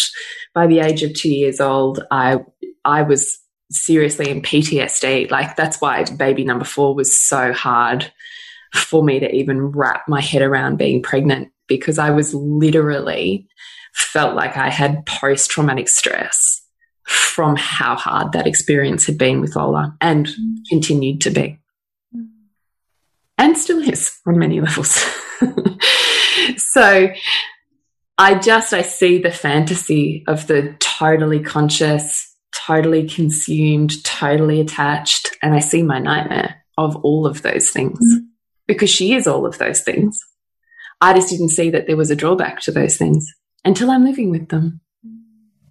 [0.54, 2.38] By the age of two years old, I,
[2.85, 3.38] I was
[3.70, 5.30] seriously in PTSD.
[5.30, 8.12] Like, that's why baby number four was so hard
[8.74, 13.48] for me to even wrap my head around being pregnant because I was literally
[13.94, 16.59] felt like I had post traumatic stress
[17.10, 20.28] from how hard that experience had been with Lola and
[20.68, 21.58] continued to be.
[23.36, 24.90] And still is on many levels.
[26.56, 27.08] so
[28.16, 35.54] I just I see the fantasy of the totally conscious, totally consumed, totally attached, and
[35.54, 37.98] I see my nightmare of all of those things.
[37.98, 38.26] Mm.
[38.68, 40.20] Because she is all of those things.
[41.00, 43.26] I just didn't see that there was a drawback to those things
[43.64, 44.80] until I'm living with them.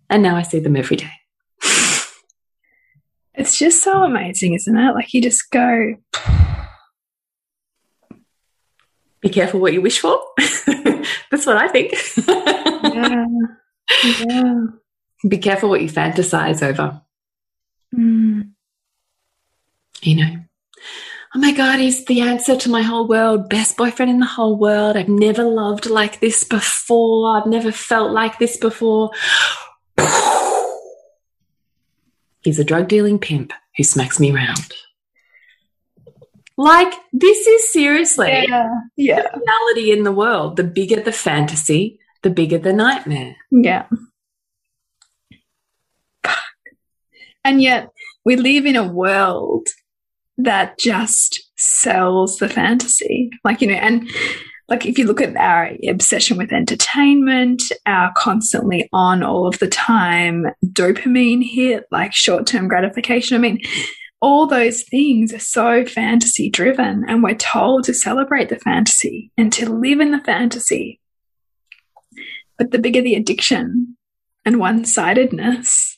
[0.09, 1.11] And now I see them every day.
[3.39, 4.93] It's just so amazing, isn't it?
[4.93, 5.95] Like you just go.
[9.21, 10.21] Be careful what you wish for.
[10.37, 11.93] That's what I think.
[12.27, 13.25] yeah.
[14.27, 14.65] Yeah.
[15.27, 17.01] Be careful what you fantasize over.
[17.93, 18.51] Mm.
[20.01, 20.35] You know,
[21.33, 24.57] oh my God, he's the answer to my whole world, best boyfriend in the whole
[24.57, 24.95] world.
[24.95, 27.35] I've never loved like this before.
[27.35, 29.09] I've never felt like this before.
[32.41, 34.73] He's a drug dealing pimp who smacks me round.
[36.57, 38.69] Like, this is seriously yeah.
[38.97, 39.21] yeah.
[39.21, 40.57] the reality in the world.
[40.57, 43.37] The bigger the fantasy, the bigger the nightmare.
[43.49, 43.85] Yeah.
[47.45, 47.89] And yet,
[48.25, 49.67] we live in a world
[50.37, 53.29] that just sells the fantasy.
[53.43, 54.09] Like, you know, and
[54.69, 59.67] like if you look at our obsession with entertainment, our constantly on all of the
[59.67, 63.35] time dopamine hit, like short term gratification.
[63.35, 63.61] I mean,
[64.21, 69.51] all those things are so fantasy driven, and we're told to celebrate the fantasy and
[69.53, 70.99] to live in the fantasy.
[72.57, 73.97] But the bigger the addiction
[74.45, 75.97] and one sidedness,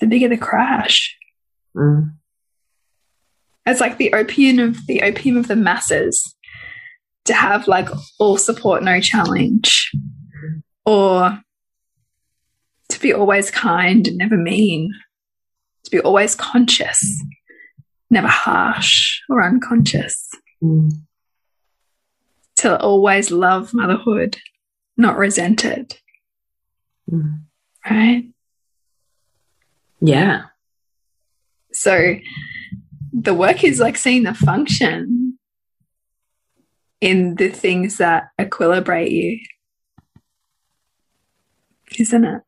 [0.00, 1.16] the bigger the crash.
[1.76, 2.14] Mm.
[3.66, 6.34] It's like the opium of the opium of the masses
[7.24, 9.90] to have like all support, no challenge,
[10.84, 11.38] or
[12.88, 14.92] to be always kind and never mean,
[15.84, 17.22] to be always conscious,
[18.10, 20.30] never harsh or unconscious,
[20.62, 20.90] mm.
[22.56, 24.38] to always love motherhood,
[24.96, 26.00] not resent it.
[27.10, 27.42] Mm.
[27.88, 28.24] Right?
[30.00, 30.42] Yeah.
[31.72, 32.16] So
[33.12, 35.21] the work is like seeing the function
[37.02, 39.40] in the things that equilibrate you.
[41.98, 42.42] Isn't it?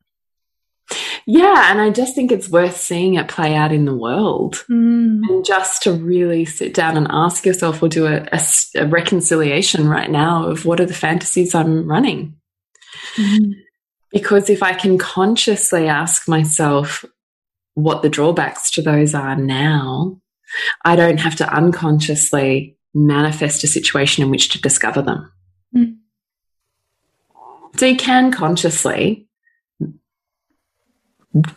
[1.27, 4.65] Yeah, and I just think it's worth seeing it play out in the world.
[4.71, 5.23] Mm.
[5.29, 8.41] And just to really sit down and ask yourself or do a, a,
[8.77, 12.37] a reconciliation right now of what are the fantasies I'm running.
[13.17, 13.55] Mm.
[14.13, 17.05] Because if I can consciously ask myself
[17.75, 20.21] what the drawbacks to those are now,
[20.85, 25.33] I don't have to unconsciously manifest a situation in which to discover them.
[25.77, 25.97] Mm.
[27.77, 29.29] So you can consciously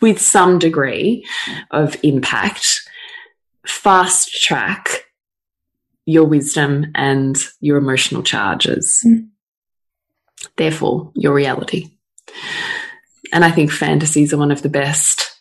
[0.00, 1.24] with some degree
[1.70, 2.80] of impact,
[3.64, 5.04] fast track
[6.04, 9.02] your wisdom and your emotional charges.
[9.06, 9.28] Mm.
[10.56, 11.90] Therefore, your reality.
[13.32, 15.38] And I think fantasies are one of the best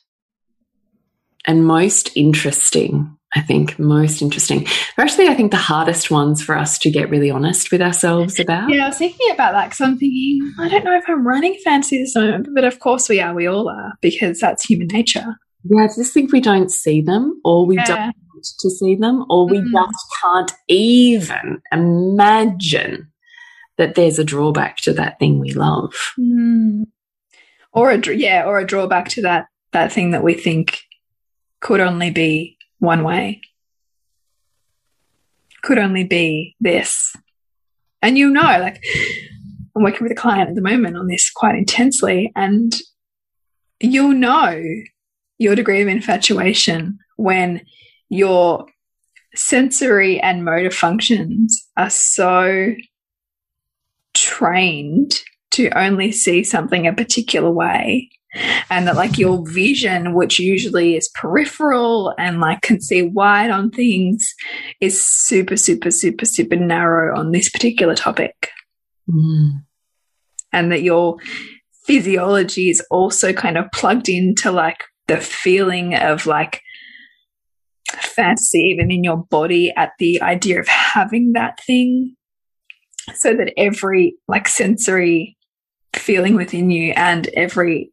[1.46, 3.17] and most interesting.
[3.38, 4.64] I think most interesting.
[4.64, 8.40] They're actually, I think, the hardest ones for us to get really honest with ourselves
[8.40, 8.70] about.
[8.70, 11.56] Yeah, I was thinking about that because I'm thinking, I don't know if I'm running
[11.64, 13.36] fantasy this moment, but of course we are.
[13.36, 15.36] We all are because that's human nature.
[15.64, 17.86] Yeah, I just think we don't see them or we yeah.
[17.86, 19.72] don't want to see them or we mm.
[19.72, 23.12] just can't even imagine
[23.78, 25.94] that there's a drawback to that thing we love.
[26.20, 26.86] Mm.
[27.72, 30.80] Or a yeah, or a drawback to that that thing that we think
[31.60, 33.42] could only be one way.
[35.64, 37.16] Could only be this.
[38.02, 38.82] And you know, like
[39.76, 42.74] I'm working with a client at the moment on this quite intensely, and
[43.80, 44.64] you'll know
[45.38, 47.62] your degree of infatuation when
[48.10, 48.66] your
[49.36, 52.74] sensory and motor functions are so
[54.14, 55.14] trained
[55.52, 58.10] to only see something a particular way
[58.70, 63.70] and that like your vision which usually is peripheral and like can see wide on
[63.70, 64.34] things
[64.82, 68.50] is super super super super narrow on this particular topic
[69.10, 69.52] mm.
[70.52, 71.18] and that your
[71.86, 76.62] physiology is also kind of plugged into like the feeling of like
[77.96, 82.16] fantasy even in your body at the idea of having that thing
[83.16, 85.38] so that every like sensory
[85.94, 87.92] feeling within you and every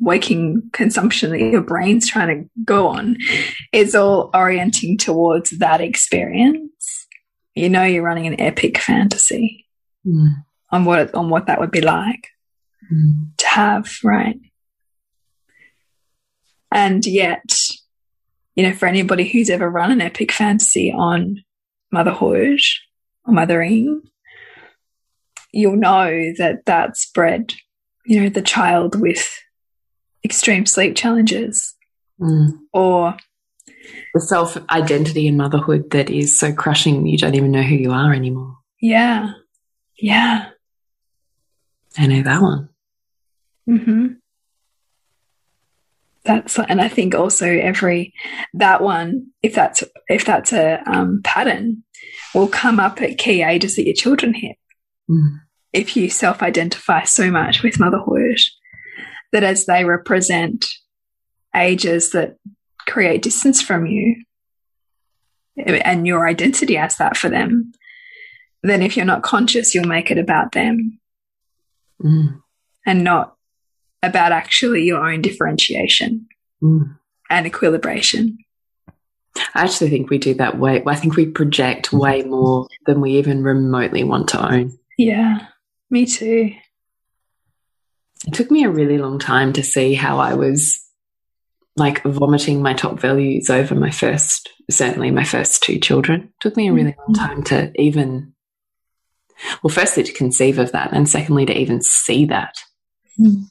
[0.00, 3.16] waking consumption that your brain's trying to go on
[3.72, 7.06] is all orienting towards that experience
[7.54, 9.66] you know you're running an epic fantasy
[10.06, 10.28] mm.
[10.70, 12.28] on what on what that would be like
[12.92, 13.26] mm.
[13.36, 14.38] to have right
[16.70, 17.44] and yet
[18.54, 21.42] you know for anybody who's ever run an epic fantasy on
[21.90, 22.60] motherhood
[23.26, 24.02] or mothering
[25.52, 27.52] you'll know that that's bred
[28.06, 29.38] you know the child with
[30.24, 31.74] extreme sleep challenges
[32.20, 32.58] mm.
[32.72, 33.16] or
[34.14, 37.92] the self identity in motherhood that is so crushing you don't even know who you
[37.92, 38.56] are anymore.
[38.80, 39.32] Yeah.
[39.98, 40.48] Yeah.
[41.98, 42.68] I know that one.
[43.68, 44.06] Mm hmm.
[46.24, 48.14] That's and I think also every
[48.54, 51.82] that one, if that's if that's a um, pattern,
[52.34, 54.56] will come up at key ages that your children hit.
[55.10, 55.40] Mm.
[55.72, 58.38] If you self identify so much with motherhood,
[59.32, 60.64] that as they represent
[61.54, 62.36] ages that
[62.86, 64.16] create distance from you
[65.56, 67.72] and your identity as that for them,
[68.62, 70.98] then if you're not conscious, you'll make it about them
[72.02, 72.40] mm.
[72.86, 73.36] and not
[74.02, 76.26] about actually your own differentiation
[76.62, 76.96] mm.
[77.30, 78.38] and equilibration.
[79.54, 80.82] I actually think we do that way.
[80.86, 84.78] I think we project way more than we even remotely want to own.
[84.98, 85.46] Yeah,
[85.90, 86.52] me too.
[88.26, 90.78] It took me a really long time to see how I was
[91.76, 96.22] like vomiting my top values over my first, certainly my first two children.
[96.22, 97.26] It took me a really long mm-hmm.
[97.26, 98.34] time to even,
[99.62, 102.54] well, firstly to conceive of that, and secondly to even see that.
[103.18, 103.46] Mm.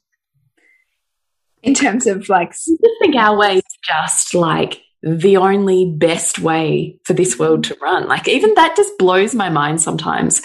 [1.64, 6.98] In terms of like, I think our way is just like the only best way
[7.06, 8.08] for this world to run.
[8.08, 10.42] Like, even that just blows my mind sometimes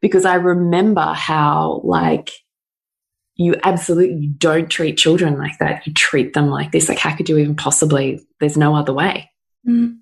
[0.00, 2.30] because I remember how, like,
[3.40, 5.86] you absolutely don't treat children like that.
[5.86, 6.90] You treat them like this.
[6.90, 8.20] Like, how could you even possibly?
[8.38, 9.30] There's no other way.
[9.66, 9.96] Mm.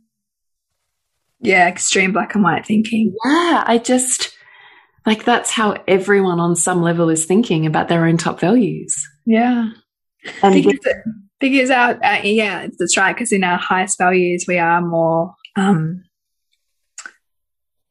[1.38, 3.14] Yeah, extreme black and white thinking.
[3.24, 4.37] Yeah, I just
[5.07, 9.01] like that's how everyone on some level is thinking about their own top values.
[9.24, 9.70] Yeah,
[10.42, 10.94] and because,
[11.38, 13.14] because our uh, yeah, that's right.
[13.14, 16.03] Because in our highest values, we are more, um,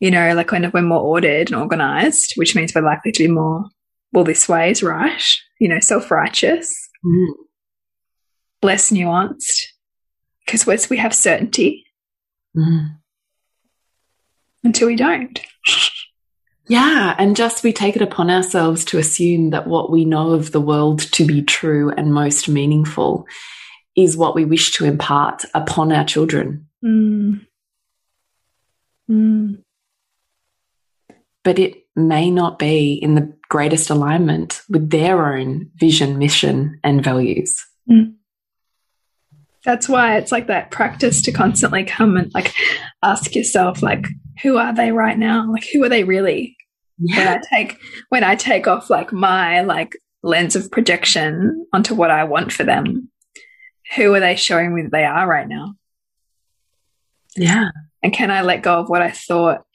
[0.01, 3.31] you know, like when we're more ordered and organized, which means we're likely to be
[3.31, 3.69] more
[4.11, 5.23] well, this way is right,
[5.59, 6.73] you know, self righteous,
[7.05, 7.27] mm.
[8.61, 9.63] less nuanced,
[10.45, 11.85] because once we have certainty
[12.55, 12.95] mm.
[14.63, 15.39] until we don't.
[16.69, 20.51] Yeah, and just we take it upon ourselves to assume that what we know of
[20.51, 23.25] the world to be true and most meaningful
[23.95, 26.67] is what we wish to impart upon our children.
[26.83, 27.45] Mm.
[29.09, 29.63] Mm.
[31.43, 37.03] But it may not be in the greatest alignment with their own vision, mission, and
[37.03, 37.65] values.
[37.89, 38.13] Mm.
[39.65, 42.53] That's why it's like that practice to constantly come and like
[43.03, 44.07] ask yourself, like,
[44.41, 45.51] who are they right now?
[45.51, 46.55] Like, who are they really?
[46.99, 47.17] Yeah.
[47.17, 47.79] When I take
[48.09, 52.63] when I take off like my like lens of projection onto what I want for
[52.63, 53.09] them,
[53.95, 55.75] who are they showing me that they are right now?
[57.35, 57.69] Yeah.
[58.01, 59.65] And can I let go of what I thought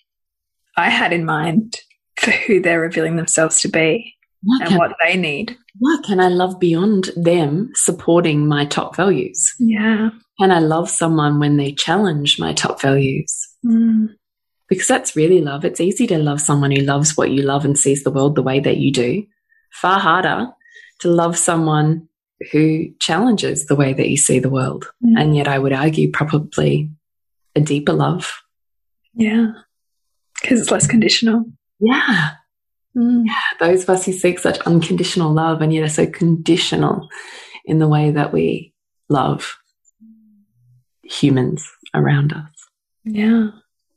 [0.76, 1.78] I had in mind
[2.18, 5.56] for who they're revealing themselves to be what and what they need?
[5.78, 9.54] What can I love beyond them supporting my top values?
[9.58, 10.10] Yeah.
[10.40, 13.48] Can I love someone when they challenge my top values?
[13.64, 14.14] Mm.
[14.68, 15.64] Because that's really love.
[15.64, 18.42] It's easy to love someone who loves what you love and sees the world the
[18.42, 19.24] way that you do.
[19.72, 20.48] Far harder
[21.00, 22.08] to love someone
[22.50, 24.90] who challenges the way that you see the world.
[25.04, 25.20] Mm.
[25.20, 26.90] And yet, I would argue, probably
[27.54, 28.42] a deeper love.
[29.14, 29.52] Yeah.
[30.40, 31.44] Because it's less conditional.
[31.82, 32.30] Yeah.
[32.96, 33.24] Mm.
[33.26, 33.40] yeah.
[33.58, 37.08] Those of us who seek such unconditional love and yet are so conditional
[37.64, 38.72] in the way that we
[39.08, 39.56] love
[41.02, 42.48] humans around us.
[43.04, 43.48] Yeah.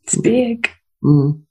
[0.04, 0.70] It's big.
[1.04, 1.42] Mm.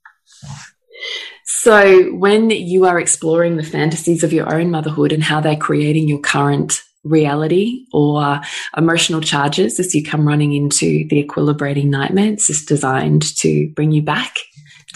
[1.45, 6.07] So, when you are exploring the fantasies of your own motherhood and how they're creating
[6.07, 8.41] your current reality or
[8.75, 14.01] emotional charges as you come running into the equilibrating nightmares, It's designed to bring you
[14.01, 14.35] back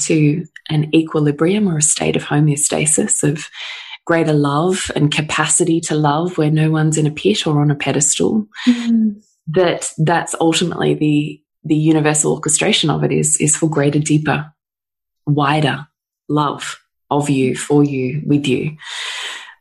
[0.02, 3.50] to an equilibrium or a state of homeostasis of
[4.06, 7.76] greater love and capacity to love where no one's in a pit or on a
[7.76, 8.48] pedestal.
[8.68, 9.24] Mm.
[9.48, 14.54] That that's ultimately the the universal orchestration of it is is for greater, deeper,
[15.26, 15.88] wider
[16.28, 18.78] love of you, for you, with you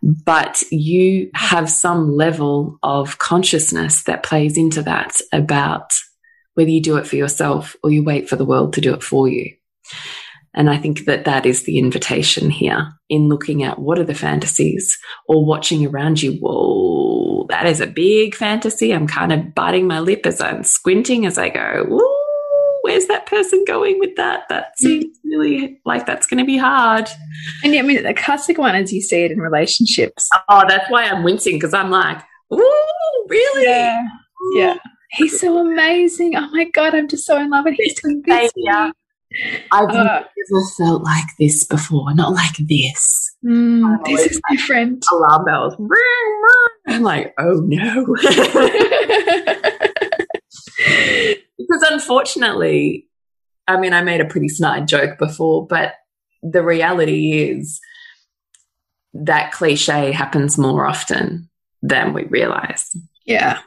[0.03, 5.93] but you have some level of consciousness that plays into that about
[6.55, 9.03] whether you do it for yourself or you wait for the world to do it
[9.03, 9.53] for you.
[10.55, 14.15] And I think that that is the invitation here in looking at what are the
[14.15, 16.33] fantasies or watching around you.
[16.41, 18.93] Whoa, that is a big fantasy.
[18.93, 22.19] I'm kind of biting my lip as I'm squinting as I go, whoa
[22.89, 24.49] where's that person going with that?
[24.49, 27.09] That seems really like that's going to be hard.
[27.63, 30.29] And yeah, I mean, the classic one is you see it in relationships.
[30.49, 32.19] Oh, that's why I'm wincing because I'm like,
[32.53, 33.65] ooh, really?
[33.65, 34.07] Yeah.
[34.55, 34.77] Yeah.
[35.13, 36.35] He's so amazing.
[36.37, 38.23] Oh my God, I'm just so in love with him.
[38.57, 38.91] Yeah.
[39.71, 42.15] I've uh, never felt like this before.
[42.15, 43.37] Not like this.
[43.45, 45.05] Mm, this is like different.
[45.13, 45.75] Alarm bells.
[46.87, 48.07] I'm like, oh no.
[51.59, 53.07] because unfortunately,
[53.67, 55.95] I mean, I made a pretty snide joke before, but
[56.43, 57.81] the reality is
[59.13, 61.51] that cliche happens more often
[61.83, 62.97] than we realize.
[63.25, 63.59] Yeah.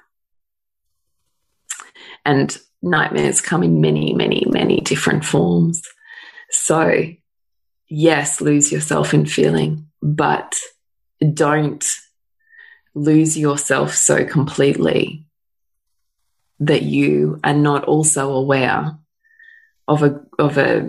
[2.25, 5.81] And nightmares come in many, many, many different forms.
[6.49, 7.05] So,
[7.87, 10.59] yes, lose yourself in feeling, but
[11.33, 11.85] don't
[12.93, 15.25] lose yourself so completely
[16.59, 18.97] that you are not also aware
[19.87, 20.85] of a of a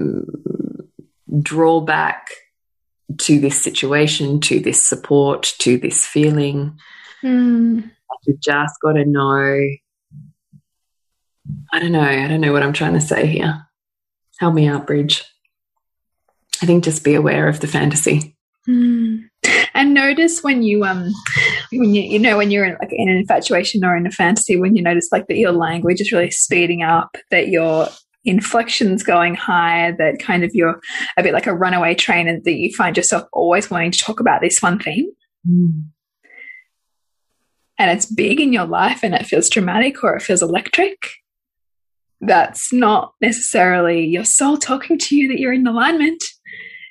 [1.41, 2.29] drawback
[3.19, 6.79] to this situation, to this support, to this feeling.
[7.23, 7.91] Mm.
[8.27, 9.61] You just got to know.
[11.73, 12.01] I don't know.
[12.01, 13.67] I don't know what I'm trying to say here.
[14.39, 15.25] Help me out, Bridge.
[16.63, 18.37] I think just be aware of the fantasy.
[18.69, 19.25] Mm.
[19.75, 21.11] And notice when you um
[21.73, 24.57] when you you know when you're in like in an infatuation or in a fantasy
[24.57, 27.89] when you notice like that your language is really speeding up, that your
[28.25, 30.81] inflections going higher, that kind of you're
[31.17, 34.21] a bit like a runaway train and that you find yourself always wanting to talk
[34.21, 35.11] about this one thing.
[35.49, 35.87] Mm.
[37.79, 40.99] And it's big in your life and it feels dramatic or it feels electric.
[42.23, 46.23] That's not necessarily your soul talking to you that you're in alignment.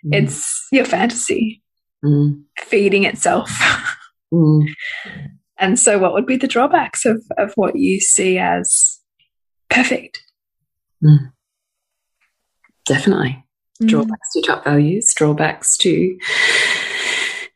[0.05, 0.23] Mm.
[0.23, 1.63] It's your fantasy
[2.03, 2.41] mm.
[2.59, 3.49] feeding itself.
[4.33, 4.67] mm.
[5.57, 8.99] And so, what would be the drawbacks of, of what you see as
[9.69, 10.21] perfect?
[11.03, 11.31] Mm.
[12.85, 13.45] Definitely.
[13.81, 13.87] Mm.
[13.87, 16.17] Drawbacks to top values, drawbacks to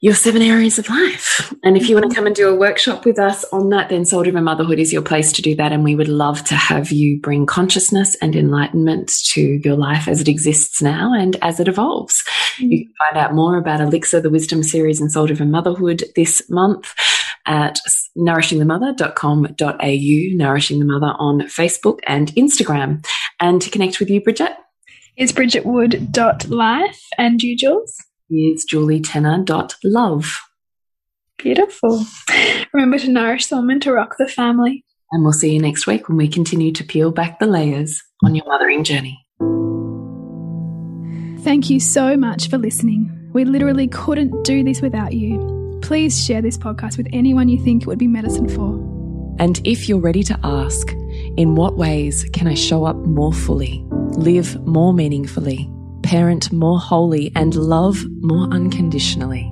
[0.02, 1.54] your seven areas of life.
[1.64, 4.06] And if you want to come and do a workshop with us on that, then
[4.06, 5.72] Soul Driven Motherhood is your place to do that.
[5.72, 10.22] And we would love to have you bring consciousness and enlightenment to your life as
[10.22, 12.24] it exists now and as it evolves.
[12.58, 12.72] Mm.
[12.72, 16.42] You can find out more about Elixir, the Wisdom series, and Soul Driven Motherhood this
[16.50, 16.94] month
[17.46, 17.80] at
[18.18, 23.06] nourishingthemother.com.au, Nourishing the Mother on Facebook and Instagram.
[23.40, 24.52] And to connect with you, Bridget?
[25.16, 27.02] It's bridgetwood.life.
[27.18, 28.05] And you, Jules?
[28.30, 30.42] Is julietenner.love.
[31.38, 32.06] Beautiful.
[32.74, 34.86] Remember to nourish someone and to rock the family.
[35.12, 38.36] And we'll see you next week when we continue to peel back the layers on
[38.36, 39.26] your mothering journey.
[41.44, 43.12] Thank you so much for listening.
[43.34, 45.80] We literally couldn't do this without you.
[45.82, 48.74] Please share this podcast with anyone you think it would be medicine for.
[49.38, 50.92] And if you're ready to ask,
[51.38, 53.86] in what ways can I show up more fully,
[54.18, 55.70] live more meaningfully?
[56.06, 59.52] Parent more wholly, and love more unconditionally.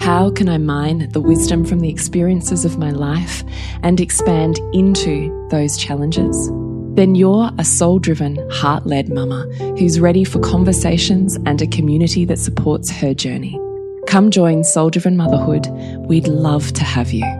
[0.00, 3.44] How can I mine the wisdom from the experiences of my life
[3.82, 6.48] and expand into those challenges?
[6.96, 9.46] Then you're a soul driven, heart led mama
[9.78, 13.60] who's ready for conversations and a community that supports her journey.
[14.06, 15.68] Come join Soul Driven Motherhood.
[16.08, 17.39] We'd love to have you.